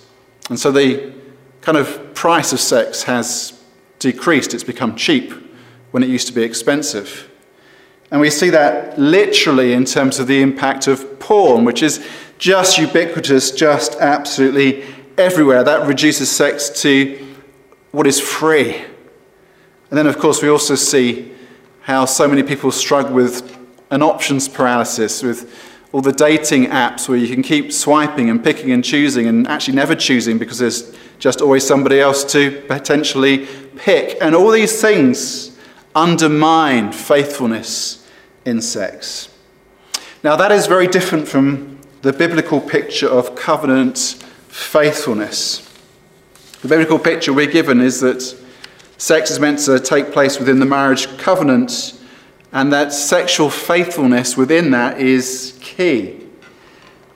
[0.49, 1.13] And so the
[1.62, 3.60] kind of price of sex has
[3.97, 5.48] decreased, it's become cheap
[5.91, 7.30] when it used to be expensive.
[8.12, 12.06] And we see that literally in terms of the impact of porn, which is
[12.39, 14.84] just ubiquitous, just absolutely
[15.17, 15.63] everywhere.
[15.63, 17.36] That reduces sex to
[17.91, 18.75] what is free.
[18.75, 21.32] And then, of course, we also see
[21.82, 23.58] how so many people struggle with
[23.91, 25.52] an options paralysis, with
[25.91, 29.75] all the dating apps where you can keep swiping and picking and choosing and actually
[29.75, 34.17] never choosing because there's just always somebody else to potentially pick.
[34.21, 35.48] And all these things
[35.99, 38.07] undermine faithfulness
[38.45, 39.27] in sex.
[40.23, 43.97] Now, that is very different from the biblical picture of covenant
[44.47, 45.69] faithfulness.
[46.62, 48.21] The biblical picture we're given is that
[48.97, 51.99] sex is meant to take place within the marriage covenant,
[52.53, 56.25] and that sexual faithfulness within that is key.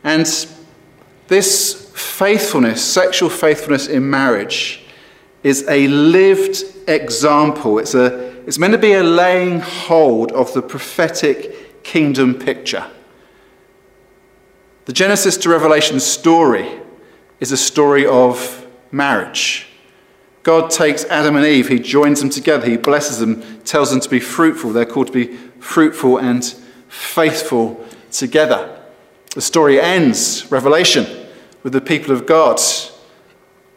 [0.04, 0.26] And
[1.30, 4.84] this faithfulness, sexual faithfulness in marriage,
[5.42, 7.80] is a lived example.
[7.80, 12.86] It's a it's meant to be a laying hold of the prophetic kingdom picture.
[14.86, 16.70] The Genesis to Revelation story
[17.40, 19.68] is a story of marriage.
[20.44, 24.10] God takes Adam and Eve, he joins them together, he blesses them, tells them to
[24.10, 24.74] be fruitful.
[24.74, 26.44] They're called to be fruitful and
[26.90, 28.82] faithful together.
[29.36, 31.06] The story ends, Revelation,
[31.64, 32.60] with the people of God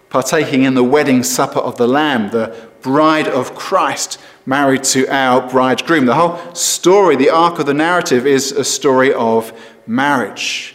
[0.08, 5.48] partaking in the wedding supper of the Lamb, the bride of Christ married to our
[5.48, 6.06] bridegroom.
[6.06, 9.52] The whole story, the arc of the narrative, is a story of
[9.86, 10.74] marriage.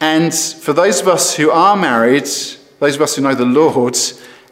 [0.00, 2.24] And for those of us who are married,
[2.78, 3.96] those of us who know the Lord,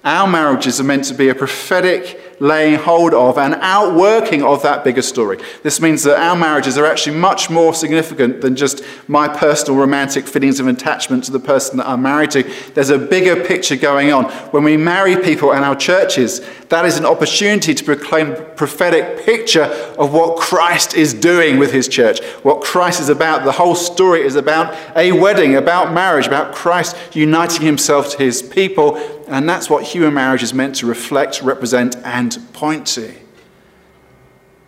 [0.05, 4.85] our marriages are meant to be a prophetic laying hold of and outworking of that
[4.85, 5.39] bigger story.
[5.63, 10.27] This means that our marriages are actually much more significant than just my personal romantic
[10.27, 12.43] feelings of attachment to the person that I'm married to.
[12.75, 14.25] There's a bigger picture going on.
[14.51, 19.25] When we marry people in our churches, that is an opportunity to proclaim a prophetic
[19.25, 19.65] picture
[19.99, 23.45] of what Christ is doing with his church, what Christ is about.
[23.45, 28.43] The whole story is about a wedding, about marriage, about Christ uniting himself to his
[28.43, 33.09] people and that's what human marriage is meant to reflect, represent, and point to.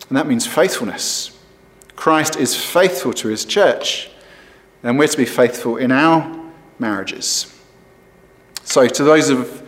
[0.09, 1.39] And that means faithfulness.
[1.97, 4.11] Christ is faithful to his church,
[4.83, 7.53] and we're to be faithful in our marriages.
[8.63, 9.63] So, to those of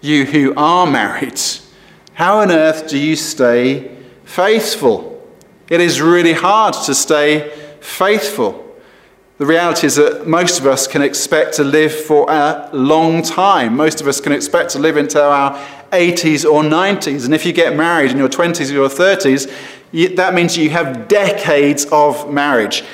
[0.00, 1.40] you who are married,
[2.14, 5.26] how on earth do you stay faithful?
[5.68, 8.69] It is really hard to stay faithful.
[9.40, 13.74] The reality is that most of us can expect to live for a long time.
[13.74, 15.54] Most of us can expect to live into our
[15.92, 17.24] 80s or 90s.
[17.24, 19.50] And if you get married in your 20s or your 30s,
[20.16, 22.84] that means you have decades of marriage.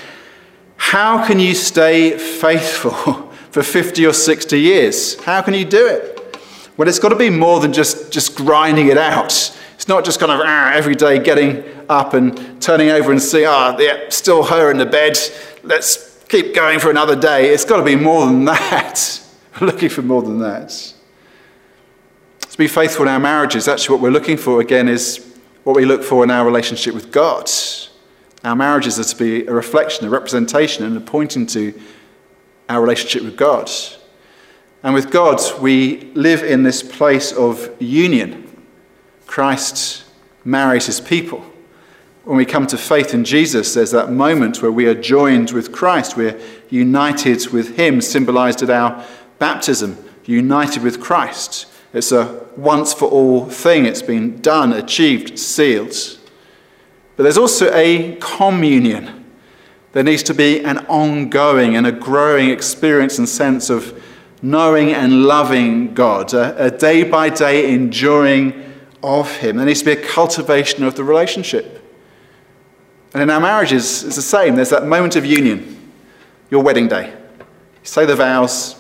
[0.77, 2.93] How can you stay faithful
[3.51, 5.21] for 50 or 60 years?
[5.25, 6.39] How can you do it?
[6.77, 9.33] Well, it's got to be more than just, just grinding it out.
[9.75, 13.47] It's not just kind of ah, every day getting up and turning over and seeing,
[13.49, 15.19] ah, yeah, still her in the bed.
[15.65, 17.51] Let's keep going for another day.
[17.51, 19.23] It's got to be more than that.
[19.61, 20.95] We're looking for more than that.
[22.41, 25.85] To be faithful in our marriages, actually, what we're looking for again is what we
[25.85, 27.51] look for in our relationship with God.
[28.45, 31.79] Our marriages are to be a reflection, a representation, and a pointing to
[32.69, 33.71] our relationship with God.
[34.83, 38.65] And with God, we live in this place of union.
[39.27, 40.05] Christ
[40.45, 41.45] marries his people.
[42.27, 45.71] When we come to faith in Jesus, there's that moment where we are joined with
[45.71, 46.17] Christ.
[46.17, 46.37] We're
[46.71, 49.05] united with Him, symbolized at our
[49.39, 51.67] baptism, united with Christ.
[51.93, 53.87] It's a once for all thing.
[53.87, 55.95] It's been done, achieved, sealed.
[57.15, 59.25] But there's also a communion.
[59.93, 64.03] There needs to be an ongoing and a growing experience and sense of
[64.43, 68.65] knowing and loving God, a day by day enjoying
[69.01, 69.59] of Him.
[69.59, 71.76] There needs to be a cultivation of the relationship.
[73.17, 74.57] And in our marriages, it's the same.
[74.57, 75.91] There's that moment of union,
[76.51, 77.15] your wedding day.
[77.83, 78.77] Say the vows,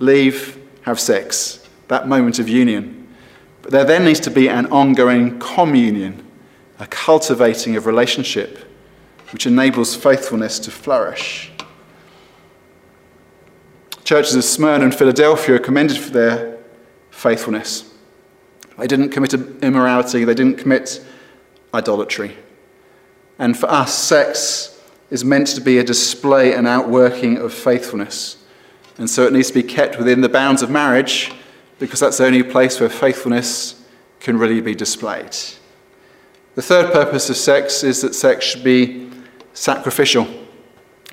[0.00, 3.06] leave, have sex, that moment of union.
[3.62, 6.26] But there then needs to be an ongoing communion,
[6.80, 8.58] a cultivating of relationship,
[9.30, 11.52] which enables faithfulness to flourish.
[14.02, 16.58] Churches of Smyrna and Philadelphia are commended for their
[17.12, 17.94] faithfulness.
[18.78, 21.06] They didn't commit immorality, they didn't commit
[21.72, 22.36] idolatry.
[23.38, 28.36] And for us, sex is meant to be a display and outworking of faithfulness.
[28.98, 31.32] And so it needs to be kept within the bounds of marriage
[31.78, 33.84] because that's the only place where faithfulness
[34.20, 35.36] can really be displayed.
[36.54, 39.10] The third purpose of sex is that sex should be
[39.52, 40.26] sacrificial.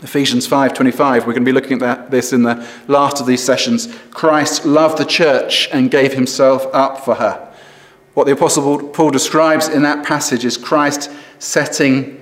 [0.01, 3.43] Ephesians 5:25 we're going to be looking at that, this in the last of these
[3.43, 3.93] sessions.
[4.11, 7.52] Christ loved the church and gave himself up for her.
[8.13, 12.19] What the apostle Paul describes in that passage is Christ setting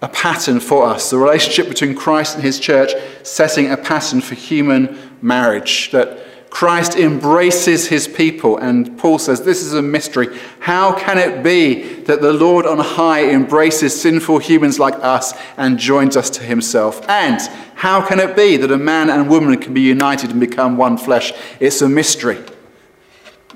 [0.00, 1.10] a pattern for us.
[1.10, 5.90] The relationship between Christ and his church setting a pattern for human marriage.
[5.92, 8.58] That Christ embraces his people.
[8.58, 10.38] And Paul says, This is a mystery.
[10.60, 15.78] How can it be that the Lord on high embraces sinful humans like us and
[15.78, 17.08] joins us to himself?
[17.08, 17.40] And
[17.74, 20.98] how can it be that a man and woman can be united and become one
[20.98, 21.32] flesh?
[21.58, 22.38] It's a mystery.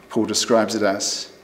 [0.08, 1.35] Paul describes it as.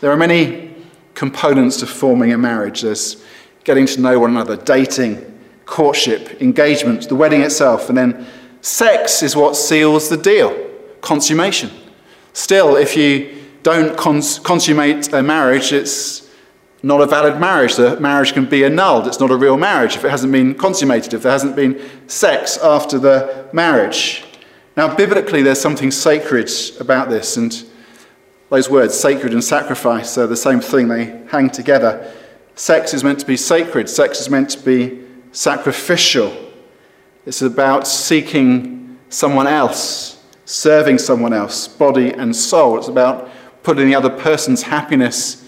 [0.00, 0.74] There are many
[1.14, 2.82] components to forming a marriage.
[2.82, 3.24] There's
[3.64, 5.24] getting to know one another, dating,
[5.66, 8.26] courtship, engagement, the wedding itself, and then
[8.60, 10.56] sex is what seals the deal
[11.00, 11.70] consummation.
[12.32, 16.28] Still, if you don't cons- consummate a marriage, it's
[16.82, 17.76] not a valid marriage.
[17.76, 19.06] The marriage can be annulled.
[19.06, 22.56] It's not a real marriage if it hasn't been consummated, if there hasn't been sex
[22.58, 24.24] after the marriage.
[24.76, 27.52] Now, biblically, there's something sacred about this, and
[28.50, 32.12] those words, sacred and sacrifice, are the same thing, they hang together.
[32.54, 36.34] Sex is meant to be sacred, sex is meant to be sacrificial.
[37.26, 42.78] It's about seeking someone else, serving someone else, body and soul.
[42.78, 43.30] It's about
[43.62, 45.46] putting the other person's happiness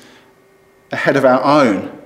[0.93, 1.99] ahead of our own,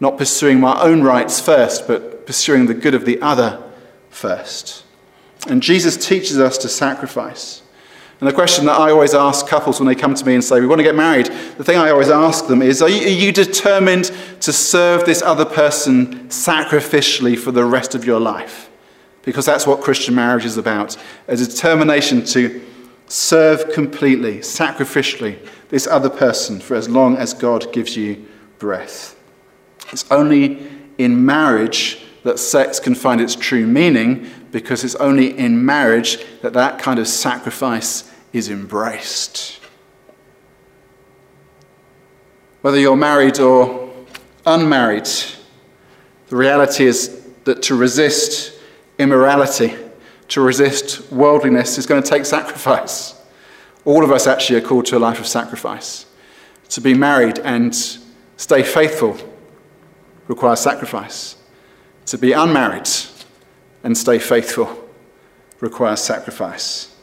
[0.00, 3.62] not pursuing my own rights first, but pursuing the good of the other
[4.08, 4.84] first.
[5.46, 7.62] And Jesus teaches us to sacrifice.
[8.20, 10.60] And the question that I always ask couples when they come to me and say,
[10.60, 13.20] We want to get married, the thing I always ask them is, Are you, are
[13.24, 14.10] you determined
[14.40, 18.70] to serve this other person sacrificially for the rest of your life?
[19.22, 20.96] Because that's what Christian marriage is about
[21.28, 22.64] a determination to
[23.06, 25.38] serve completely, sacrificially,
[25.68, 28.26] this other person for as long as God gives you
[28.58, 29.16] breath.
[29.92, 30.66] It's only
[30.98, 36.52] in marriage that sex can find its true meaning because it's only in marriage that
[36.52, 39.58] that kind of sacrifice is embraced.
[42.60, 43.90] Whether you're married or
[44.44, 45.08] unmarried,
[46.26, 48.60] the reality is that to resist
[48.98, 49.74] immorality,
[50.28, 53.14] to resist worldliness, is going to take sacrifice.
[53.86, 56.04] All of us actually are called to a life of sacrifice.
[56.70, 57.74] To be married and
[58.36, 59.16] stay faithful
[60.26, 61.37] requires sacrifice.
[62.08, 62.88] To be unmarried
[63.84, 64.88] and stay faithful
[65.60, 66.96] requires sacrifice.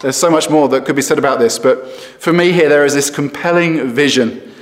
[0.00, 2.84] There's so much more that could be said about this, but for me here, there
[2.84, 4.52] is this compelling vision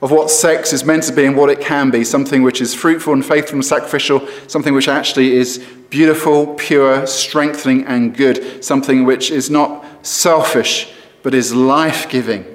[0.00, 2.74] of what sex is meant to be and what it can be something which is
[2.74, 5.58] fruitful and faithful and sacrificial, something which actually is
[5.90, 12.46] beautiful, pure, strengthening, and good, something which is not selfish but is life giving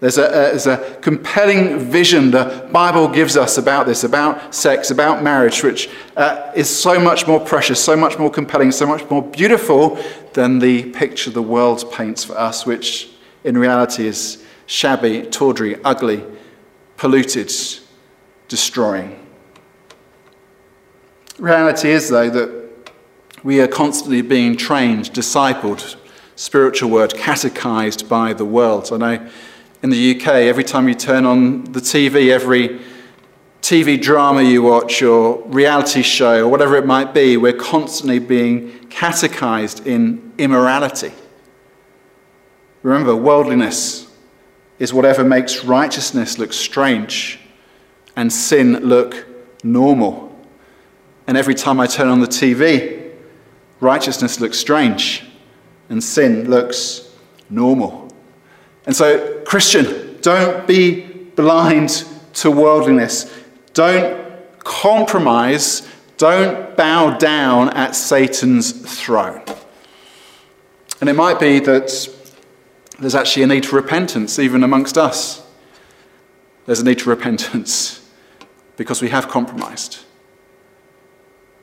[0.00, 5.22] there's a, there's a compelling vision the Bible gives us about this, about sex, about
[5.22, 9.22] marriage, which uh, is so much more precious, so much more compelling, so much more
[9.22, 9.98] beautiful
[10.34, 13.10] than the picture the world paints for us, which
[13.44, 16.22] in reality is shabby, tawdry, ugly,
[16.96, 17.52] polluted,
[18.48, 19.20] destroying.
[21.38, 22.90] Reality is, though, that
[23.42, 25.96] we are constantly being trained, discipled,
[26.36, 28.90] spiritual word, catechized by the world.
[28.92, 29.30] I know
[29.84, 32.80] in the UK, every time you turn on the TV, every
[33.60, 38.70] TV drama you watch or reality show or whatever it might be, we're constantly being
[38.88, 41.12] catechized in immorality.
[42.82, 44.10] Remember, worldliness
[44.78, 47.38] is whatever makes righteousness look strange
[48.16, 49.26] and sin look
[49.62, 50.34] normal.
[51.26, 53.12] And every time I turn on the TV,
[53.80, 55.26] righteousness looks strange
[55.90, 57.14] and sin looks
[57.50, 58.03] normal.
[58.86, 61.02] And so, Christian, don't be
[61.36, 62.04] blind
[62.34, 63.32] to worldliness.
[63.72, 64.24] Don't
[64.58, 65.86] compromise.
[66.16, 69.42] Don't bow down at Satan's throne.
[71.00, 72.08] And it might be that
[72.98, 75.44] there's actually a need for repentance, even amongst us.
[76.66, 78.08] There's a need for repentance
[78.76, 79.98] because we have compromised.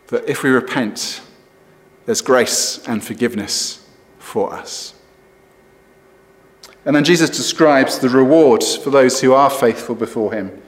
[0.07, 1.21] But if we repent,
[2.05, 3.87] there's grace and forgiveness
[4.19, 4.93] for us.
[6.85, 10.61] And then Jesus describes the reward for those who are faithful before him.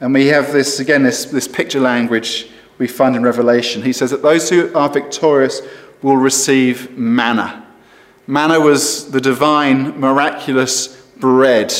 [0.00, 2.48] And we have this, again, this, this picture language
[2.78, 3.82] we find in Revelation.
[3.82, 5.62] He says that those who are victorious
[6.02, 7.66] will receive manna.
[8.26, 10.88] Manna was the divine, miraculous
[11.18, 11.72] bread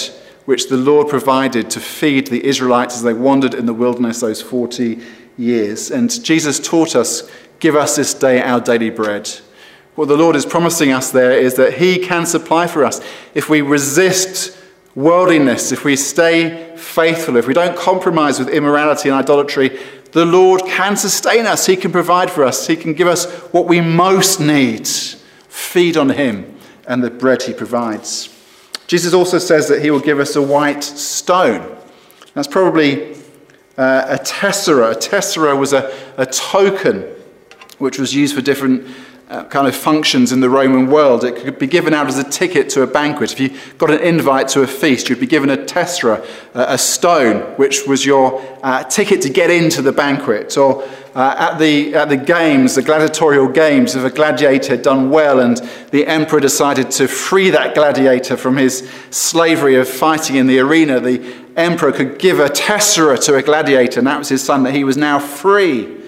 [0.45, 4.43] which the Lord provided to feed the Israelites as they wandered in the wilderness those
[4.43, 5.01] 40
[5.39, 5.91] years.
[5.91, 7.29] And Jesus taught us,
[7.61, 9.31] Give us this day our daily bread.
[9.95, 13.01] What the Lord is promising us there is that He can supply for us.
[13.35, 14.59] If we resist
[14.95, 19.79] worldliness, if we stay faithful, if we don't compromise with immorality and idolatry,
[20.13, 21.67] the Lord can sustain us.
[21.67, 22.67] He can provide for us.
[22.67, 24.87] He can give us what we most need.
[24.87, 28.29] Feed on Him and the bread He provides.
[28.87, 31.77] Jesus also says that He will give us a white stone.
[32.35, 33.15] That's probably
[33.77, 34.91] uh, a tessera.
[34.91, 37.03] A tessera was a, a token
[37.79, 38.87] which was used for different
[39.29, 41.25] uh, kind of functions in the Roman world.
[41.25, 43.33] It could be given out as a ticket to a banquet.
[43.33, 47.41] If you got an invite to a feast, you'd be given a tessera, a stone,
[47.57, 50.57] which was your uh, ticket to get into the banquet.
[50.59, 50.83] Or
[51.15, 55.41] uh, at, the, at the games, the gladiatorial games, if a gladiator had done well
[55.41, 55.57] and
[55.91, 61.01] the emperor decided to free that gladiator from his slavery of fighting in the arena,
[61.01, 64.75] the emperor could give a tessera to a gladiator, and that was his son, that
[64.75, 66.03] he was now free.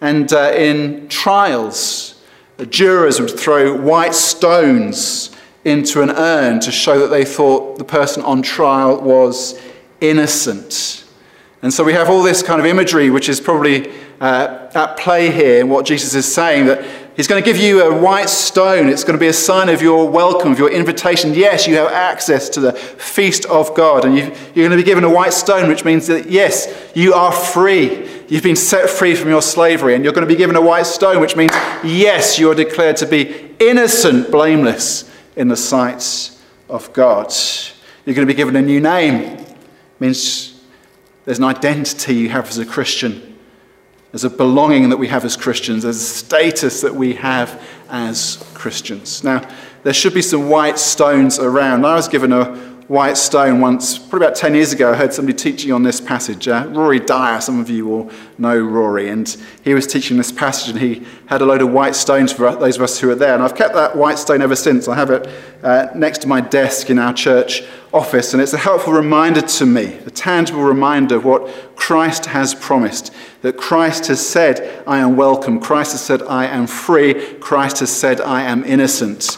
[0.00, 2.17] And uh, in trials,
[2.58, 5.30] the jurors would throw white stones
[5.64, 9.60] into an urn to show that they thought the person on trial was
[10.00, 11.04] innocent.
[11.62, 15.30] And so we have all this kind of imagery, which is probably uh, at play
[15.30, 16.84] here in what Jesus is saying that
[17.18, 18.88] He's going to give you a white stone.
[18.88, 21.34] It's going to be a sign of your welcome, of your invitation.
[21.34, 24.04] Yes, you have access to the feast of God.
[24.04, 27.14] And you are going to be given a white stone, which means that, yes, you
[27.14, 28.17] are free.
[28.28, 29.94] You've been set free from your slavery.
[29.94, 31.52] And you're going to be given a white stone, which means,
[31.82, 36.30] yes, you are declared to be innocent, blameless in the sight
[36.68, 37.32] of God.
[38.04, 39.14] You're going to be given a new name.
[39.14, 39.56] It
[39.98, 40.62] means
[41.24, 43.36] there's an identity you have as a Christian.
[44.12, 45.82] There's a belonging that we have as Christians.
[45.82, 49.22] There's a status that we have as Christians.
[49.22, 49.46] Now,
[49.82, 51.84] there should be some white stones around.
[51.84, 54.92] I was given a white stone once, probably about 10 years ago.
[54.92, 56.48] I heard somebody teaching on this passage.
[56.48, 60.70] Uh, Rory Dyer, some of you will know Rory, and he was teaching this passage
[60.70, 63.34] and he had a load of white stones for those of us who were there.
[63.34, 64.88] And I've kept that white stone ever since.
[64.88, 65.28] I have it
[65.62, 67.62] uh, next to my desk in our church
[67.92, 72.54] office, and it's a helpful reminder to me, a tangible reminder of what Christ has
[72.54, 73.12] promised.
[73.42, 75.60] That Christ has said, I am welcome.
[75.60, 77.34] Christ has said, I am free.
[77.34, 79.36] Christ has said, I am innocent.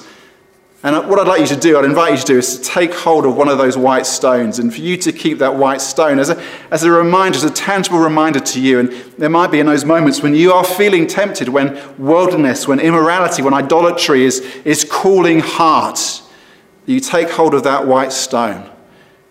[0.83, 2.95] And what I'd like you to do, I'd invite you to do, is to take
[2.95, 6.19] hold of one of those white stones and for you to keep that white stone
[6.19, 8.79] as a, as a reminder, as a tangible reminder to you.
[8.79, 12.81] And there might be in those moments when you are feeling tempted, when worldliness, when
[12.81, 15.99] immorality, when idolatry is, is calling hard,
[16.87, 18.71] you take hold of that white stone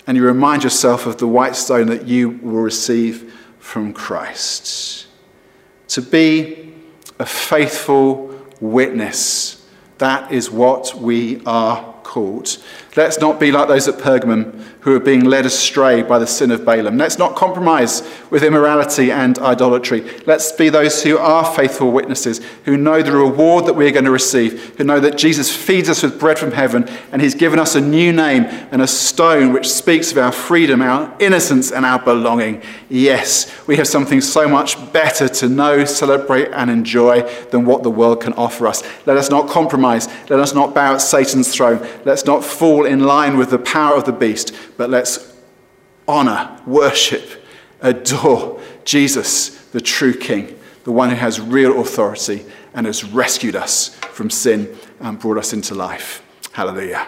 [0.06, 5.08] and you remind yourself of the white stone that you will receive from Christ.
[5.90, 6.76] To be
[7.18, 9.59] a faithful witness
[10.00, 12.58] that is what we are called.
[12.96, 16.52] Let's not be like those at Pergamum who are being led astray by the sin
[16.52, 16.98] of Balaam.
[16.98, 20.10] Let's not compromise with immorality and idolatry.
[20.26, 24.12] Let's be those who are faithful witnesses, who know the reward that we're going to
[24.12, 27.76] receive, who know that Jesus feeds us with bread from heaven and he's given us
[27.76, 32.00] a new name and a stone which speaks of our freedom, our innocence, and our
[32.00, 32.62] belonging.
[32.88, 37.22] Yes, we have something so much better to know, celebrate, and enjoy
[37.52, 38.82] than what the world can offer us.
[39.06, 40.08] Let us not compromise.
[40.30, 41.86] Let us not bow at Satan's throne.
[42.06, 45.36] Let's not fall in line with the power of the beast but let's
[46.08, 47.44] honor, worship,
[47.82, 53.90] adore Jesus, the true King, the one who has real authority and has rescued us
[54.14, 56.24] from sin and brought us into life.
[56.54, 57.06] Hallelujah.